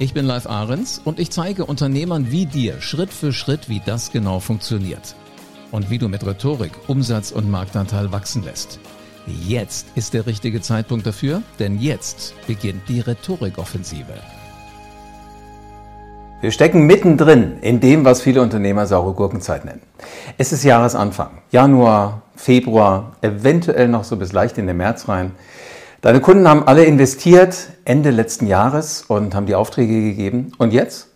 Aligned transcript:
Ich 0.00 0.14
bin 0.14 0.26
Live 0.26 0.46
Ahrens 0.46 1.00
und 1.04 1.18
ich 1.18 1.32
zeige 1.32 1.64
Unternehmern 1.64 2.30
wie 2.30 2.46
dir 2.46 2.80
Schritt 2.80 3.12
für 3.12 3.32
Schritt, 3.32 3.68
wie 3.68 3.82
das 3.84 4.12
genau 4.12 4.38
funktioniert. 4.38 5.16
Und 5.72 5.90
wie 5.90 5.98
du 5.98 6.08
mit 6.08 6.24
Rhetorik 6.24 6.70
Umsatz 6.86 7.32
und 7.32 7.50
Marktanteil 7.50 8.12
wachsen 8.12 8.44
lässt. 8.44 8.78
Jetzt 9.26 9.88
ist 9.96 10.14
der 10.14 10.26
richtige 10.26 10.60
Zeitpunkt 10.60 11.04
dafür, 11.04 11.42
denn 11.58 11.80
jetzt 11.80 12.34
beginnt 12.46 12.88
die 12.88 13.00
Rhetorikoffensive. 13.00 14.14
Wir 16.42 16.52
stecken 16.52 16.86
mittendrin 16.86 17.58
in 17.60 17.80
dem, 17.80 18.04
was 18.04 18.22
viele 18.22 18.40
Unternehmer 18.40 18.86
saure 18.86 19.14
Gurkenzeit 19.14 19.64
nennen. 19.64 19.82
Es 20.36 20.52
ist 20.52 20.62
Jahresanfang, 20.62 21.42
Januar, 21.50 22.22
Februar, 22.36 23.16
eventuell 23.20 23.88
noch 23.88 24.04
so 24.04 24.14
bis 24.14 24.32
leicht 24.32 24.58
in 24.58 24.68
den 24.68 24.76
März 24.76 25.08
rein. 25.08 25.32
Deine 26.00 26.20
Kunden 26.20 26.46
haben 26.46 26.62
alle 26.62 26.84
investiert 26.84 27.70
Ende 27.84 28.10
letzten 28.10 28.46
Jahres 28.46 29.02
und 29.08 29.34
haben 29.34 29.46
die 29.46 29.56
Aufträge 29.56 30.00
gegeben. 30.00 30.52
Und 30.56 30.72
jetzt? 30.72 31.08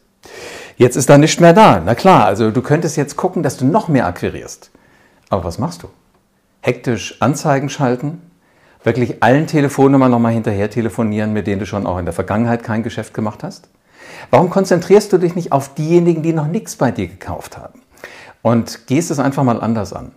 Jetzt 0.77 0.97
ist 0.97 1.09
da 1.09 1.19
nichts 1.19 1.39
mehr 1.39 1.53
da. 1.53 1.81
Na 1.85 1.95
klar, 1.95 2.25
also 2.25 2.51
du 2.51 2.63
könntest 2.63 2.97
jetzt 2.97 3.17
gucken, 3.17 3.45
dass 3.45 3.57
du 3.57 3.65
noch 3.65 3.87
mehr 3.87 4.07
akquirierst. 4.07 4.73
Aber 5.29 5.45
was 5.45 5.61
machst 5.61 5.85
du? 5.85 5.89
Hektisch 6.63 7.17
Anzeigen 7.21 7.69
schalten? 7.69 8.23
Wirklich 8.83 9.23
allen 9.23 9.47
Telefonnummern 9.47 10.11
nochmal 10.11 10.33
hinterher 10.33 10.69
telefonieren, 10.69 11.33
mit 11.33 11.47
denen 11.47 11.61
du 11.61 11.67
schon 11.67 11.87
auch 11.87 11.99
in 11.99 12.05
der 12.05 12.15
Vergangenheit 12.15 12.65
kein 12.65 12.83
Geschäft 12.83 13.15
gemacht 13.15 13.45
hast? 13.45 13.69
Warum 14.31 14.51
konzentrierst 14.51 15.13
du 15.13 15.19
dich 15.19 15.37
nicht 15.37 15.53
auf 15.53 15.75
diejenigen, 15.75 16.25
die 16.25 16.33
noch 16.33 16.49
nichts 16.49 16.75
bei 16.75 16.91
dir 16.91 17.07
gekauft 17.07 17.57
haben? 17.57 17.83
Und 18.43 18.89
gehst 18.89 19.13
es 19.13 19.21
einfach 19.21 19.45
mal 19.45 19.61
anders 19.61 19.93
an 19.93 20.11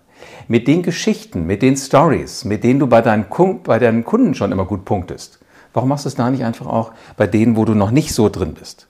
mit 0.47 0.67
den 0.67 0.83
Geschichten, 0.83 1.45
mit 1.45 1.61
den 1.61 1.77
Stories, 1.77 2.45
mit 2.45 2.63
denen 2.63 2.79
du 2.79 2.87
bei 2.87 3.01
deinen, 3.01 3.25
bei 3.63 3.79
deinen 3.79 4.03
Kunden 4.03 4.35
schon 4.35 4.51
immer 4.51 4.65
gut 4.65 4.85
punktest, 4.85 5.39
warum 5.73 5.89
machst 5.89 6.05
du 6.05 6.09
es 6.09 6.15
da 6.15 6.29
nicht 6.29 6.43
einfach 6.43 6.67
auch 6.67 6.91
bei 7.17 7.27
denen, 7.27 7.55
wo 7.55 7.65
du 7.65 7.73
noch 7.73 7.91
nicht 7.91 8.13
so 8.13 8.29
drin 8.29 8.53
bist? 8.53 8.87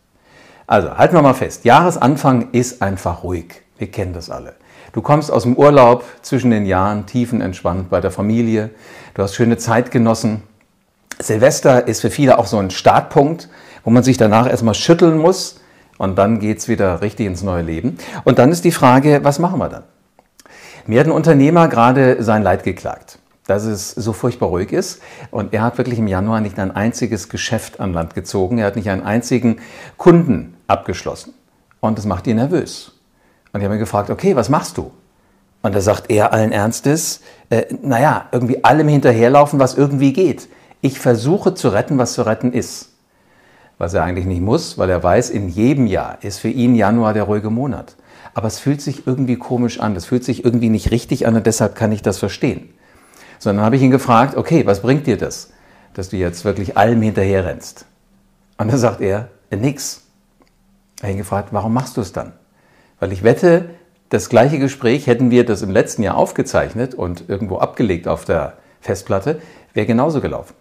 Also 0.67 0.97
halten 0.97 1.15
wir 1.15 1.21
mal 1.21 1.33
fest, 1.33 1.65
Jahresanfang 1.65 2.49
ist 2.51 2.81
einfach 2.81 3.23
ruhig. 3.23 3.61
Wir 3.77 3.91
kennen 3.91 4.13
das 4.13 4.29
alle. 4.29 4.55
Du 4.93 5.01
kommst 5.01 5.31
aus 5.31 5.43
dem 5.43 5.57
Urlaub 5.57 6.05
zwischen 6.21 6.51
den 6.51 6.65
Jahren 6.65 7.05
tiefenentspannt 7.05 7.89
bei 7.89 7.99
der 7.99 8.11
Familie. 8.11 8.69
Du 9.13 9.21
hast 9.21 9.35
schöne 9.35 9.57
Zeit 9.57 9.91
genossen. 9.91 10.41
Silvester 11.19 11.87
ist 11.87 12.01
für 12.01 12.09
viele 12.09 12.39
auch 12.39 12.47
so 12.47 12.57
ein 12.57 12.71
Startpunkt, 12.71 13.49
wo 13.83 13.89
man 13.89 14.03
sich 14.03 14.17
danach 14.17 14.49
erstmal 14.49 14.73
schütteln 14.73 15.17
muss 15.17 15.59
und 15.97 16.17
dann 16.17 16.39
geht 16.39 16.59
es 16.59 16.67
wieder 16.67 17.01
richtig 17.01 17.27
ins 17.27 17.43
neue 17.43 17.63
Leben. 17.63 17.97
Und 18.23 18.39
dann 18.39 18.51
ist 18.51 18.63
die 18.65 18.71
Frage, 18.71 19.19
was 19.23 19.39
machen 19.39 19.59
wir 19.59 19.69
dann? 19.69 19.83
Mir 20.87 20.99
hat 20.99 21.07
ein 21.07 21.11
Unternehmer 21.11 21.67
gerade 21.67 22.21
sein 22.21 22.43
Leid 22.43 22.63
geklagt, 22.63 23.17
dass 23.47 23.63
es 23.63 23.89
so 23.89 24.13
furchtbar 24.13 24.49
ruhig 24.49 24.71
ist. 24.71 25.01
Und 25.31 25.51
er 25.51 25.63
hat 25.63 25.79
wirklich 25.79 25.97
im 25.97 26.07
Januar 26.07 26.41
nicht 26.41 26.59
ein 26.59 26.75
einziges 26.75 27.27
Geschäft 27.29 27.79
an 27.79 27.91
Land 27.91 28.13
gezogen. 28.13 28.59
Er 28.59 28.67
hat 28.67 28.75
nicht 28.75 28.89
einen 28.89 29.01
einzigen 29.01 29.57
Kunden 29.97 30.55
abgeschlossen. 30.67 31.33
Und 31.79 31.97
das 31.97 32.05
macht 32.05 32.27
ihn 32.27 32.35
nervös. 32.35 32.91
Und 33.51 33.61
ich 33.61 33.65
habe 33.65 33.75
ihn 33.75 33.79
gefragt, 33.79 34.11
okay, 34.11 34.35
was 34.35 34.49
machst 34.49 34.77
du? 34.77 34.91
Und 35.63 35.73
da 35.73 35.81
sagt 35.81 36.11
er 36.11 36.33
allen 36.33 36.51
Ernstes, 36.51 37.21
äh, 37.49 37.63
naja, 37.81 38.27
irgendwie 38.31 38.63
allem 38.63 38.87
hinterherlaufen, 38.87 39.57
was 39.57 39.75
irgendwie 39.75 40.13
geht. 40.13 40.47
Ich 40.81 40.99
versuche 40.99 41.55
zu 41.55 41.69
retten, 41.69 41.97
was 41.97 42.13
zu 42.13 42.21
retten 42.21 42.53
ist. 42.53 42.91
Was 43.79 43.95
er 43.95 44.03
eigentlich 44.03 44.27
nicht 44.27 44.41
muss, 44.41 44.77
weil 44.77 44.91
er 44.91 45.01
weiß, 45.01 45.31
in 45.31 45.49
jedem 45.49 45.87
Jahr 45.87 46.19
ist 46.21 46.37
für 46.37 46.49
ihn 46.49 46.75
Januar 46.75 47.13
der 47.13 47.23
ruhige 47.23 47.49
Monat 47.49 47.95
aber 48.35 48.47
es 48.47 48.59
fühlt 48.59 48.81
sich 48.81 49.07
irgendwie 49.07 49.37
komisch 49.37 49.79
an, 49.79 49.95
es 49.95 50.05
fühlt 50.05 50.25
sich 50.25 50.43
irgendwie 50.43 50.69
nicht 50.69 50.91
richtig 50.91 51.25
an 51.25 51.35
und 51.37 51.47
deshalb 51.47 51.73
kann 51.73 51.93
ich 51.93 52.01
das 52.01 52.19
verstehen. 52.19 52.69
Sondern 53.39 53.65
habe 53.65 53.77
ich 53.77 53.81
ihn 53.81 53.91
gefragt, 53.91 54.35
okay, 54.35 54.65
was 54.65 54.81
bringt 54.81 55.07
dir 55.07 55.17
das, 55.17 55.51
dass 55.93 56.09
du 56.09 56.17
jetzt 56.17 56.43
wirklich 56.43 56.77
allem 56.77 57.01
hinterher 57.01 57.45
rennst? 57.45 57.85
Und 58.57 58.69
dann 58.69 58.77
sagt 58.77 59.01
er, 59.01 59.29
äh, 59.49 59.55
nix. 59.55 60.03
Habe 61.01 61.13
ihn 61.13 61.17
gefragt, 61.17 61.49
warum 61.51 61.73
machst 61.73 61.95
du 61.95 62.01
es 62.01 62.11
dann? 62.11 62.33
Weil 62.99 63.13
ich 63.13 63.23
wette, 63.23 63.69
das 64.09 64.27
gleiche 64.27 64.59
Gespräch 64.59 65.07
hätten 65.07 65.31
wir 65.31 65.45
das 65.45 65.61
im 65.61 65.71
letzten 65.71 66.03
Jahr 66.03 66.17
aufgezeichnet 66.17 66.93
und 66.93 67.29
irgendwo 67.29 67.57
abgelegt 67.57 68.07
auf 68.07 68.25
der 68.25 68.57
Festplatte, 68.81 69.41
wäre 69.73 69.87
genauso 69.87 70.19
gelaufen. 70.19 70.55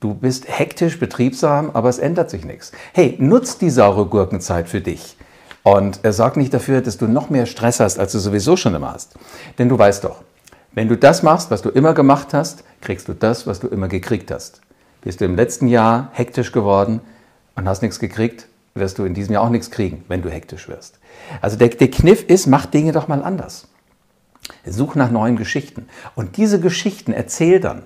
Du 0.00 0.14
bist 0.14 0.46
hektisch, 0.48 0.98
betriebsam, 0.98 1.70
aber 1.74 1.88
es 1.88 1.98
ändert 1.98 2.28
sich 2.28 2.44
nichts. 2.44 2.72
Hey, 2.92 3.14
nutz 3.20 3.56
die 3.56 3.70
saure 3.70 4.06
Gurkenzeit 4.06 4.68
für 4.68 4.80
dich. 4.80 5.16
Und 5.64 6.00
er 6.02 6.12
sorgt 6.12 6.36
nicht 6.36 6.52
dafür, 6.52 6.82
dass 6.82 6.98
du 6.98 7.06
noch 7.06 7.30
mehr 7.30 7.46
Stress 7.46 7.80
hast, 7.80 7.98
als 7.98 8.12
du 8.12 8.18
sowieso 8.18 8.56
schon 8.56 8.74
immer 8.74 8.92
hast. 8.92 9.14
Denn 9.58 9.70
du 9.70 9.78
weißt 9.78 10.04
doch, 10.04 10.22
wenn 10.72 10.88
du 10.88 10.96
das 10.96 11.22
machst, 11.22 11.50
was 11.50 11.62
du 11.62 11.70
immer 11.70 11.94
gemacht 11.94 12.34
hast, 12.34 12.64
kriegst 12.82 13.08
du 13.08 13.14
das, 13.14 13.46
was 13.46 13.60
du 13.60 13.68
immer 13.68 13.88
gekriegt 13.88 14.30
hast. 14.30 14.60
Bist 15.00 15.22
du 15.22 15.24
im 15.24 15.36
letzten 15.36 15.66
Jahr 15.66 16.10
hektisch 16.12 16.52
geworden 16.52 17.00
und 17.56 17.66
hast 17.66 17.80
nichts 17.80 17.98
gekriegt, 17.98 18.46
wirst 18.74 18.98
du 18.98 19.04
in 19.04 19.14
diesem 19.14 19.32
Jahr 19.32 19.42
auch 19.42 19.48
nichts 19.48 19.70
kriegen, 19.70 20.04
wenn 20.08 20.20
du 20.20 20.28
hektisch 20.28 20.68
wirst. 20.68 20.98
Also 21.40 21.56
der, 21.56 21.68
der 21.68 21.90
Kniff 21.90 22.24
ist, 22.24 22.46
mach 22.46 22.66
Dinge 22.66 22.92
doch 22.92 23.08
mal 23.08 23.22
anders. 23.22 23.68
Such 24.66 24.96
nach 24.96 25.10
neuen 25.10 25.36
Geschichten. 25.36 25.88
Und 26.14 26.36
diese 26.36 26.60
Geschichten 26.60 27.14
erzähl 27.14 27.60
dann. 27.60 27.84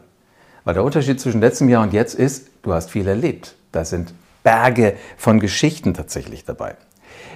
Weil 0.65 0.75
der 0.75 0.83
Unterschied 0.83 1.21
zwischen 1.21 1.41
letztem 1.41 1.69
Jahr 1.69 1.84
und 1.84 1.93
jetzt 1.93 2.15
ist, 2.15 2.49
du 2.62 2.72
hast 2.72 2.91
viel 2.91 3.06
erlebt. 3.06 3.55
Da 3.71 3.84
sind 3.84 4.12
Berge 4.43 4.97
von 5.17 5.38
Geschichten 5.38 5.94
tatsächlich 5.94 6.44
dabei. 6.44 6.75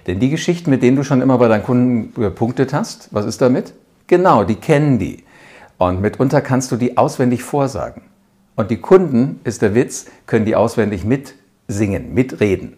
Denn 0.07 0.21
die 0.21 0.31
Geschichten, 0.31 0.71
mit 0.71 0.83
denen 0.83 0.97
du 0.97 1.05
schon 1.05 1.23
immer 1.23 1.39
bei 1.39 1.49
deinen 1.49 1.65
Kunden 1.65 2.13
gepunktet 2.15 2.73
hast, 2.73 3.09
was 3.13 3.27
ist 3.27 3.41
damit? 3.41 3.75
Genau, 4.07 4.45
die 4.45 4.57
kennen 4.57 4.99
die. 4.99 5.25
Und 5.79 6.01
mitunter 6.01 6.41
kannst 6.41 6.73
du 6.73 6.77
die 6.77 6.97
auswendig 6.97 7.43
vorsagen. 7.43 8.03
Und 8.57 8.71
die 8.71 8.77
Kunden, 8.77 9.41
ist 9.45 9.63
der 9.63 9.75
Witz, 9.75 10.07
können 10.27 10.45
die 10.45 10.57
auswendig 10.57 11.05
mitsingen, 11.05 12.15
mitreden. 12.15 12.77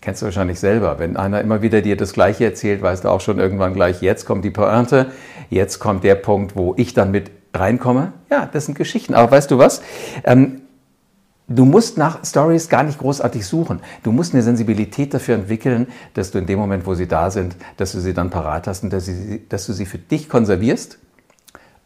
Kennst 0.00 0.22
du 0.22 0.26
wahrscheinlich 0.26 0.60
selber. 0.60 0.98
Wenn 0.98 1.16
einer 1.16 1.40
immer 1.40 1.62
wieder 1.62 1.82
dir 1.82 1.96
das 1.96 2.12
Gleiche 2.12 2.44
erzählt, 2.44 2.82
weißt 2.82 3.04
du 3.04 3.08
auch 3.08 3.20
schon 3.20 3.38
irgendwann 3.38 3.74
gleich, 3.74 4.02
jetzt 4.02 4.24
kommt 4.24 4.44
die 4.44 4.50
Pointe, 4.50 5.10
jetzt 5.50 5.80
kommt 5.80 6.04
der 6.04 6.14
Punkt, 6.14 6.54
wo 6.54 6.74
ich 6.76 6.94
dann 6.94 7.10
mit 7.10 7.30
reinkomme. 7.54 8.12
Ja, 8.30 8.48
das 8.52 8.66
sind 8.66 8.76
Geschichten. 8.76 9.14
Aber 9.14 9.32
weißt 9.32 9.50
du 9.50 9.58
was? 9.58 9.82
Ähm, 10.24 10.62
Du 11.48 11.64
musst 11.64 11.96
nach 11.96 12.24
Stories 12.24 12.68
gar 12.68 12.82
nicht 12.82 12.98
großartig 12.98 13.46
suchen. 13.46 13.80
Du 14.02 14.10
musst 14.10 14.34
eine 14.34 14.42
Sensibilität 14.42 15.14
dafür 15.14 15.36
entwickeln, 15.36 15.86
dass 16.14 16.32
du 16.32 16.38
in 16.38 16.46
dem 16.46 16.58
Moment, 16.58 16.86
wo 16.86 16.94
sie 16.94 17.06
da 17.06 17.30
sind, 17.30 17.56
dass 17.76 17.92
du 17.92 18.00
sie 18.00 18.14
dann 18.14 18.30
parat 18.30 18.66
hast 18.66 18.82
und 18.82 18.92
dass, 18.92 19.06
sie, 19.06 19.46
dass 19.48 19.66
du 19.66 19.72
sie 19.72 19.86
für 19.86 19.98
dich 19.98 20.28
konservierst 20.28 20.98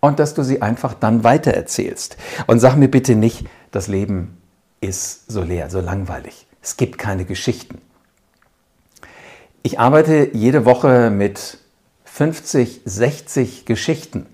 und 0.01 0.19
dass 0.19 0.33
du 0.33 0.43
sie 0.43 0.63
einfach 0.63 0.95
dann 0.95 1.25
weitererzählst. 1.25 2.17
Und 2.47 2.61
sag 2.61 2.77
mir 2.77 2.89
bitte 2.89 3.15
nicht, 3.15 3.45
das 3.71 3.87
Leben 3.87 4.39
ist 4.81 5.31
so 5.31 5.43
leer, 5.43 5.69
so 5.69 5.81
langweilig. 5.81 6.47
Es 6.63 6.79
gibt 6.79 6.97
keine 6.97 7.27
Geschichten. 7.27 7.83
Ich 9.63 9.79
arbeite 9.79 10.31
jede 10.33 10.65
Woche 10.65 11.11
mit 11.11 11.59
50, 12.05 12.81
60 12.87 13.67
Geschichten 13.67 14.27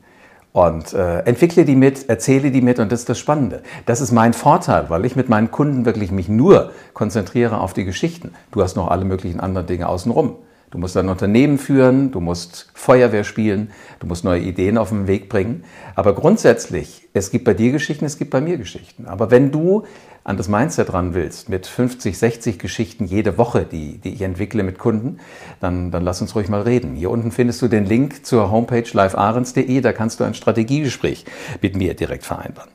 und 0.56 0.94
äh, 0.94 1.18
entwickle 1.20 1.66
die 1.66 1.76
mit, 1.76 2.08
erzähle 2.08 2.50
die 2.50 2.62
mit 2.62 2.78
und 2.78 2.90
das 2.90 3.00
ist 3.00 3.10
das 3.10 3.18
Spannende. 3.18 3.62
Das 3.84 4.00
ist 4.00 4.10
mein 4.10 4.32
Vorteil, 4.32 4.88
weil 4.88 5.04
ich 5.04 5.14
mit 5.14 5.28
meinen 5.28 5.50
Kunden 5.50 5.84
wirklich 5.84 6.10
mich 6.10 6.30
nur 6.30 6.70
konzentriere 6.94 7.60
auf 7.60 7.74
die 7.74 7.84
Geschichten. 7.84 8.32
Du 8.52 8.62
hast 8.62 8.74
noch 8.74 8.88
alle 8.88 9.04
möglichen 9.04 9.38
anderen 9.38 9.66
Dinge 9.66 9.86
außenrum. 9.86 10.36
Du 10.70 10.78
musst 10.78 10.96
ein 10.96 11.08
Unternehmen 11.08 11.58
führen, 11.58 12.10
du 12.10 12.20
musst 12.20 12.70
Feuerwehr 12.74 13.22
spielen, 13.22 13.70
du 14.00 14.06
musst 14.06 14.24
neue 14.24 14.40
Ideen 14.40 14.78
auf 14.78 14.88
den 14.88 15.06
Weg 15.06 15.28
bringen. 15.28 15.62
Aber 15.94 16.14
grundsätzlich, 16.14 17.08
es 17.12 17.30
gibt 17.30 17.44
bei 17.44 17.54
dir 17.54 17.70
Geschichten, 17.70 18.04
es 18.04 18.18
gibt 18.18 18.32
bei 18.32 18.40
mir 18.40 18.58
Geschichten. 18.58 19.06
Aber 19.06 19.30
wenn 19.30 19.52
du 19.52 19.84
an 20.24 20.36
das 20.36 20.48
Mindset 20.48 20.92
ran 20.92 21.14
willst, 21.14 21.48
mit 21.48 21.68
50, 21.68 22.18
60 22.18 22.58
Geschichten 22.58 23.04
jede 23.04 23.38
Woche, 23.38 23.64
die, 23.64 23.98
die 23.98 24.12
ich 24.12 24.22
entwickle 24.22 24.64
mit 24.64 24.76
Kunden, 24.76 25.18
dann, 25.60 25.92
dann 25.92 26.02
lass 26.02 26.20
uns 26.20 26.34
ruhig 26.34 26.48
mal 26.48 26.62
reden. 26.62 26.96
Hier 26.96 27.10
unten 27.10 27.30
findest 27.30 27.62
du 27.62 27.68
den 27.68 27.86
Link 27.86 28.26
zur 28.26 28.50
Homepage 28.50 28.90
livearens.de, 28.92 29.80
da 29.80 29.92
kannst 29.92 30.18
du 30.18 30.24
ein 30.24 30.34
Strategiegespräch 30.34 31.26
mit 31.62 31.76
mir 31.76 31.94
direkt 31.94 32.24
vereinbaren. 32.24 32.70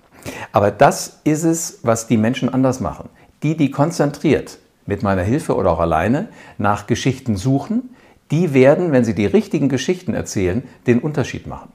Aber 0.53 0.71
das 0.71 1.19
ist 1.25 1.43
es, 1.43 1.79
was 1.83 2.07
die 2.07 2.17
Menschen 2.17 2.47
anders 2.47 2.79
machen. 2.79 3.09
Die, 3.43 3.57
die 3.57 3.69
konzentriert 3.69 4.59
mit 4.91 5.03
meiner 5.03 5.23
Hilfe 5.23 5.55
oder 5.55 5.71
auch 5.71 5.79
alleine 5.79 6.27
nach 6.57 6.85
Geschichten 6.85 7.37
suchen, 7.37 7.95
die 8.29 8.53
werden, 8.53 8.91
wenn 8.91 9.05
sie 9.05 9.15
die 9.15 9.25
richtigen 9.25 9.69
Geschichten 9.69 10.13
erzählen, 10.13 10.63
den 10.85 10.99
Unterschied 10.99 11.47
machen. 11.47 11.71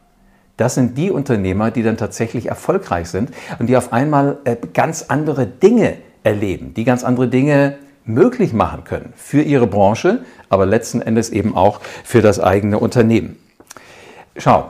Das 0.59 0.75
sind 0.75 0.99
die 0.99 1.11
Unternehmer, 1.11 1.71
die 1.71 1.83
dann 1.83 1.97
tatsächlich 1.97 2.47
erfolgreich 2.47 3.09
sind 3.09 3.31
und 3.59 3.69
die 3.69 3.77
auf 3.79 3.95
einmal 3.95 4.37
äh, 4.45 4.57
ganz 4.75 5.07
andere 5.09 5.47
Dinge 5.47 5.95
erleben, 6.25 6.75
die 6.75 6.85
ganz 6.85 7.05
andere 7.05 7.29
Dinge 7.29 7.79
möglich 8.05 8.53
machen 8.53 8.85
können 8.85 9.15
für 9.17 9.41
ihre 9.41 9.67
Branche, 9.67 10.21
aber 10.51 10.67
letzten 10.67 11.01
Endes 11.01 11.31
eben 11.31 11.57
auch 11.57 11.81
für 12.05 12.21
das 12.21 12.39
eigene 12.39 12.79
Unternehmen. 12.79 13.37
Schau, 14.37 14.69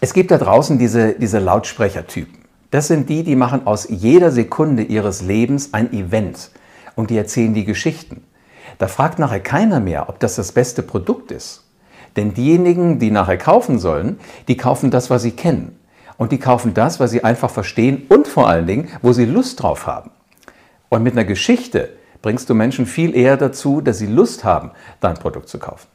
es 0.00 0.14
gibt 0.14 0.30
da 0.30 0.38
draußen 0.38 0.78
diese, 0.78 1.12
diese 1.12 1.40
Lautsprechertypen. 1.40 2.38
Das 2.70 2.88
sind 2.88 3.10
die, 3.10 3.22
die 3.22 3.36
machen 3.36 3.66
aus 3.66 3.86
jeder 3.90 4.30
Sekunde 4.30 4.82
ihres 4.82 5.20
Lebens 5.20 5.74
ein 5.74 5.92
Event 5.92 6.50
und 6.96 7.10
die 7.10 7.16
erzählen 7.16 7.54
die 7.54 7.64
Geschichten. 7.64 8.24
Da 8.78 8.88
fragt 8.88 9.20
nachher 9.20 9.40
keiner 9.40 9.78
mehr, 9.78 10.08
ob 10.08 10.18
das 10.18 10.34
das 10.34 10.50
beste 10.50 10.82
Produkt 10.82 11.30
ist. 11.30 11.62
Denn 12.16 12.34
diejenigen, 12.34 12.98
die 12.98 13.10
nachher 13.10 13.38
kaufen 13.38 13.78
sollen, 13.78 14.18
die 14.48 14.56
kaufen 14.56 14.90
das, 14.90 15.10
was 15.10 15.22
sie 15.22 15.32
kennen. 15.32 15.78
Und 16.16 16.32
die 16.32 16.38
kaufen 16.38 16.72
das, 16.74 16.98
was 16.98 17.10
sie 17.10 17.22
einfach 17.22 17.50
verstehen 17.50 18.06
und 18.08 18.26
vor 18.26 18.48
allen 18.48 18.66
Dingen, 18.66 18.88
wo 19.02 19.12
sie 19.12 19.26
Lust 19.26 19.62
drauf 19.62 19.86
haben. 19.86 20.10
Und 20.88 21.02
mit 21.02 21.12
einer 21.12 21.24
Geschichte 21.24 21.90
bringst 22.22 22.48
du 22.48 22.54
Menschen 22.54 22.86
viel 22.86 23.14
eher 23.14 23.36
dazu, 23.36 23.82
dass 23.82 23.98
sie 23.98 24.06
Lust 24.06 24.42
haben, 24.44 24.70
dein 25.00 25.14
Produkt 25.14 25.48
zu 25.48 25.58
kaufen. 25.58 25.88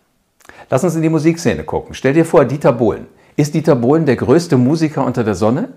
Lass 0.69 0.83
uns 0.83 0.95
in 0.95 1.01
die 1.01 1.09
Musikszene 1.09 1.63
gucken. 1.63 1.95
Stell 1.95 2.13
dir 2.13 2.25
vor, 2.25 2.45
Dieter 2.45 2.71
Bohlen. 2.71 3.07
Ist 3.35 3.55
Dieter 3.55 3.75
Bohlen 3.75 4.05
der 4.05 4.15
größte 4.15 4.57
Musiker 4.57 5.03
unter 5.05 5.23
der 5.23 5.35
Sonne? 5.35 5.69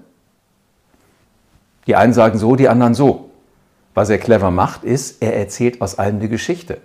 Die 1.87 1.97
einen 1.97 2.13
sagen 2.13 2.39
so, 2.39 2.55
die 2.57 2.69
anderen 2.69 2.95
so. 2.95 3.31
Was 3.95 4.11
er 4.11 4.19
clever 4.19 4.51
macht, 4.51 4.85
ist, 4.85 5.23
er 5.23 5.37
erzählt 5.37 5.81
aus 5.81 5.99
allem 5.99 6.17
eine 6.17 6.29
Geschichte. 6.29 6.79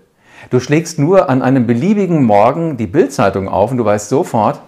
Du 0.51 0.59
schlägst 0.59 0.99
nur 0.99 1.29
an 1.29 1.41
einem 1.41 1.67
beliebigen 1.67 2.23
Morgen 2.23 2.77
die 2.77 2.87
Bildzeitung 2.87 3.49
auf 3.49 3.71
und 3.71 3.77
du 3.77 3.85
weißt 3.85 4.09
sofort, 4.09 4.61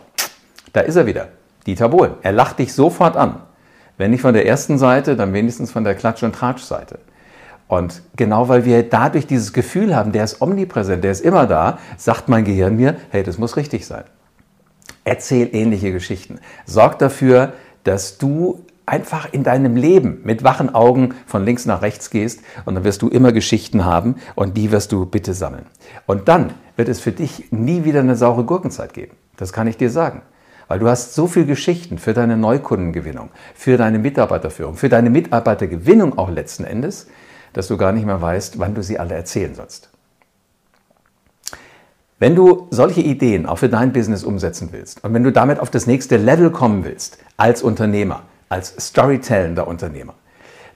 da 0.74 0.82
ist 0.82 0.96
er 0.96 1.06
wieder, 1.06 1.30
Dieter 1.66 1.90
Bohlen. 1.90 2.14
Er 2.24 2.32
lacht 2.32 2.60
dich 2.60 2.74
sofort 2.74 3.16
an. 3.16 3.42
Wenn 3.98 4.12
nicht 4.12 4.22
von 4.22 4.34
der 4.34 4.48
ersten 4.48 4.78
Seite, 4.78 5.16
dann 5.16 5.34
wenigstens 5.34 5.72
von 5.72 5.84
der 5.84 5.96
Klatsch- 5.96 6.24
und 6.24 6.34
Tratsch-Seite. 6.34 7.00
Und 7.68 8.02
genau 8.18 8.50
weil 8.50 8.66
wir 8.66 8.84
dadurch 8.84 9.28
dieses 9.28 9.54
Gefühl 9.54 9.96
haben, 9.96 10.12
der 10.12 10.26
ist 10.26 10.42
omnipräsent, 10.42 11.04
der 11.04 11.12
ist 11.12 11.22
immer 11.22 11.46
da, 11.46 11.78
sagt 11.98 12.28
mein 12.28 12.44
Gehirn 12.44 12.76
mir, 12.76 12.96
hey, 13.12 13.24
das 13.24 13.38
muss 13.38 13.56
richtig 13.56 13.86
sein. 13.86 14.04
Erzähl 15.06 15.50
ähnliche 15.54 15.92
Geschichten. 15.92 16.40
Sorg 16.66 17.00
dafür, 17.00 17.54
dass 17.84 18.18
du 18.18 18.66
einfach 18.92 19.32
in 19.32 19.44
deinem 19.44 19.78
Leben 19.78 20.20
mit 20.26 20.44
wachen 20.44 20.76
Augen 20.76 21.16
von 21.26 21.46
links 21.46 21.66
nach 21.66 21.82
rechts 21.82 22.10
gehst 22.10 22.42
und 22.66 22.76
dann 22.76 22.84
wirst 22.84 23.02
du 23.02 23.08
immer 23.08 23.32
Geschichten 23.32 23.86
haben 23.86 24.16
und 24.36 24.58
die 24.58 24.72
wirst 24.72 24.92
du 24.92 25.06
bitte 25.06 25.34
sammeln. 25.34 25.66
Und 26.08 26.28
dann 26.28 26.54
wird 26.76 26.90
es 26.90 27.00
für 27.00 27.14
dich 27.14 27.52
nie 27.52 27.86
wieder 27.86 28.02
eine 28.02 28.18
saure 28.18 28.44
Gurkenzeit 28.44 28.94
geben. 28.94 29.16
Das 29.38 29.54
kann 29.54 29.68
ich 29.68 29.78
dir 29.78 29.90
sagen. 29.90 30.24
Weil 30.68 30.80
du 30.80 30.90
hast 30.90 31.16
so 31.16 31.28
viele 31.28 31.46
Geschichten 31.46 32.00
für 32.00 32.14
deine 32.14 32.36
Neukundengewinnung, 32.36 33.30
für 33.56 33.78
deine 33.78 33.98
Mitarbeiterführung, 33.98 34.76
für 34.76 34.90
deine 34.90 35.10
Mitarbeitergewinnung 35.10 36.18
auch 36.18 36.30
letzten 36.30 36.66
Endes, 36.66 37.08
dass 37.54 37.68
du 37.68 37.78
gar 37.78 37.94
nicht 37.94 38.06
mehr 38.06 38.22
weißt, 38.22 38.60
wann 38.60 38.76
du 38.76 38.84
sie 38.84 39.00
alle 39.00 39.16
erzählen 39.16 39.56
sollst. 39.56 39.90
Wenn 42.20 42.36
du 42.36 42.68
solche 42.72 43.02
Ideen 43.02 43.46
auch 43.46 43.58
für 43.58 43.70
dein 43.70 43.94
Business 43.94 44.24
umsetzen 44.24 44.70
willst 44.72 45.04
und 45.04 45.14
wenn 45.14 45.24
du 45.24 45.32
damit 45.32 45.60
auf 45.60 45.72
das 45.72 45.88
nächste 45.88 46.18
Level 46.18 46.52
kommen 46.52 46.84
willst 46.84 47.18
als 47.38 47.64
Unternehmer, 47.64 48.24
als 48.52 48.76
storytellender 48.80 49.68
Unternehmer, 49.68 50.14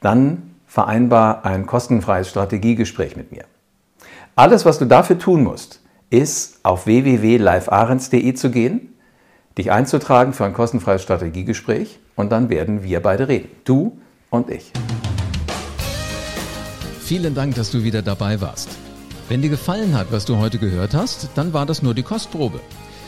dann 0.02 0.56
vereinbar 0.66 1.46
ein 1.46 1.66
kostenfreies 1.66 2.30
Strategiegespräch 2.30 3.16
mit 3.16 3.32
mir. 3.32 3.44
Alles, 4.36 4.66
was 4.66 4.80
du 4.80 4.86
dafür 4.86 5.20
tun 5.20 5.44
musst, 5.44 5.82
ist 6.10 6.60
auf 6.64 6.86
www.livearens.de 6.86 8.34
zu 8.34 8.50
gehen, 8.50 8.94
dich 9.58 9.72
einzutragen 9.72 10.34
für 10.34 10.46
ein 10.46 10.54
kostenfreies 10.54 11.04
Strategiegespräch 11.04 12.00
und 12.16 12.32
dann 12.32 12.50
werden 12.50 12.84
wir 12.84 13.02
beide 13.02 13.28
reden. 13.28 13.50
Du 13.66 14.00
und 14.30 14.50
ich. 14.50 14.72
Vielen 17.02 17.36
Dank, 17.36 17.56
dass 17.56 17.72
du 17.72 17.84
wieder 17.84 18.02
dabei 18.02 18.42
warst. 18.42 18.70
Wenn 19.28 19.42
dir 19.42 19.50
gefallen 19.50 19.98
hat, 19.98 20.12
was 20.12 20.26
du 20.26 20.38
heute 20.38 20.60
gehört 20.60 20.94
hast, 20.94 21.30
dann 21.36 21.54
war 21.54 21.66
das 21.66 21.82
nur 21.82 21.94
die 21.94 22.04
Kostprobe. 22.04 22.60